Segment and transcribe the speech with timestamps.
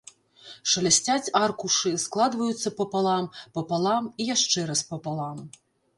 [0.71, 3.25] Шалясцяць аркушы, складваюцца папалам,
[3.59, 5.37] папалам і яшчэ раз папалам.